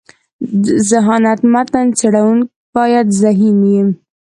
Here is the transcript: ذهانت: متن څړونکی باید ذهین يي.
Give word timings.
ذهانت: 0.89 1.39
متن 1.53 1.87
څړونکی 1.99 2.51
باید 2.75 3.07
ذهین 3.21 3.57
يي. 3.73 3.83